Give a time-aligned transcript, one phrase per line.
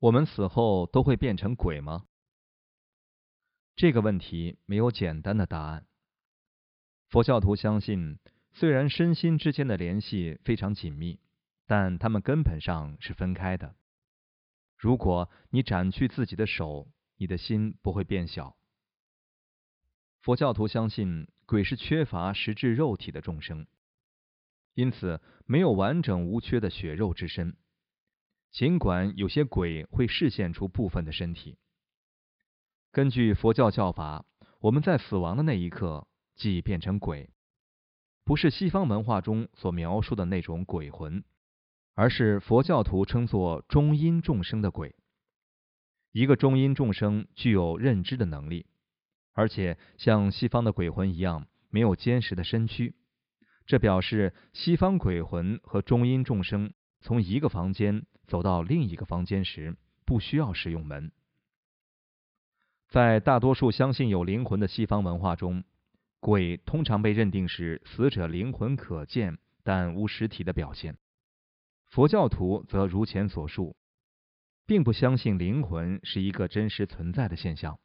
[0.00, 2.06] 我们死后都会变成鬼吗？
[3.74, 5.86] 这个问题没有简单的答案。
[7.08, 8.18] 佛教徒相信，
[8.52, 11.18] 虽然身心之间的联系非常紧密，
[11.66, 13.74] 但他们根本上是分开的。
[14.76, 18.56] 如果你斩去自己的手，你的心不会变小。
[20.20, 23.66] 佛教徒相信，鬼是缺乏实质肉体的众生，
[24.74, 27.56] 因此没有完整无缺的血肉之身。
[28.50, 31.58] 尽管有些鬼会视现出部分的身体，
[32.90, 34.24] 根据佛教教法，
[34.60, 37.30] 我们在死亡的那一刻即变成鬼，
[38.24, 41.22] 不是西方文化中所描述的那种鬼魂，
[41.94, 44.96] 而是佛教徒称作中阴众生的鬼。
[46.12, 48.66] 一个中阴众生具有认知的能力，
[49.34, 52.96] 而且像西方的鬼魂一样没有坚实的身躯，
[53.66, 58.06] 这表示西方鬼魂和中阴众生从一个房间。
[58.28, 61.10] 走到另一个房间时，不需要使用门。
[62.88, 65.64] 在大多数相信有灵魂的西方文化中，
[66.20, 70.96] 鬼通常被认定是死者灵魂可见但无实体的表现。
[71.86, 73.76] 佛教徒则如前所述，
[74.66, 77.78] 并不相信灵魂是一个真实存在的现象。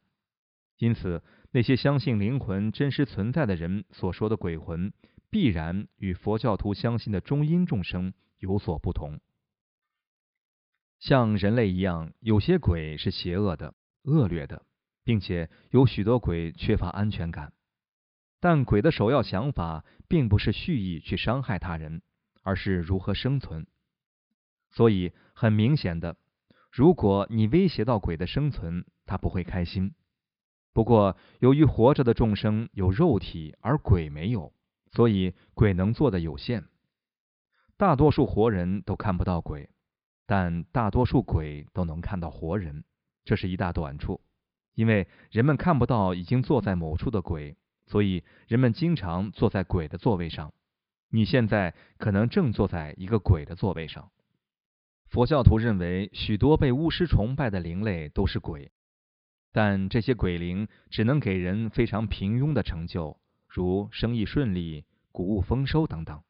[0.78, 4.92] 因此，那些相信灵魂真实存在的人所说的鬼魂，
[5.30, 9.20] 必然与佛教徒相信的中阴众生有所不同。
[11.04, 13.74] 像人类一样，有些鬼是邪恶的、
[14.04, 14.64] 恶劣的，
[15.04, 17.52] 并且有许多鬼缺乏安全感。
[18.40, 22.00] 但鬼的首要想法并不是蓄意去伤害他人，
[22.42, 23.66] 而是如何生存。
[24.70, 26.16] 所以，很明显的，
[26.72, 29.94] 如果你威胁到鬼的生存，他不会开心。
[30.72, 34.54] 不过，由于活着的众生有肉体，而鬼没有，
[34.90, 36.64] 所以鬼能做的有限。
[37.76, 39.68] 大多数活人都看不到鬼。
[40.26, 42.84] 但大多数鬼都能看到活人，
[43.24, 44.20] 这是一大短处。
[44.74, 50.52] 因为人们看不到已经坐在某处的鬼，所以人们经常坐在鬼的座位上。
[51.10, 54.10] 你现在可能正坐在一个鬼的座位上。
[55.06, 58.72] 佛教徒认为，许多被巫师崇拜的灵类都是鬼，
[59.52, 66.20] 但这些鬼灵只能给人非常平庸的成就，如生意顺利、谷物丰收等等。